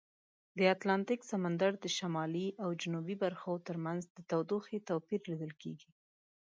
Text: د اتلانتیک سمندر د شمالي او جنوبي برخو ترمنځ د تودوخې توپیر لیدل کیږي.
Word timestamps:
د 0.57 0.59
اتلانتیک 0.75 1.21
سمندر 1.31 1.71
د 1.79 1.85
شمالي 1.97 2.47
او 2.63 2.69
جنوبي 2.81 3.15
برخو 3.23 3.53
ترمنځ 3.67 4.01
د 4.15 4.17
تودوخې 4.29 4.77
توپیر 4.89 5.21
لیدل 5.31 5.51
کیږي. 5.61 5.91